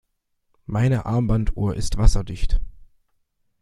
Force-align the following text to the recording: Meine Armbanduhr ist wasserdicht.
Meine 0.65 1.05
Armbanduhr 1.05 1.75
ist 1.75 1.95
wasserdicht. 1.95 2.59